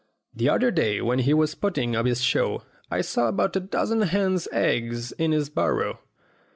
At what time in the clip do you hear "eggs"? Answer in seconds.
4.51-5.11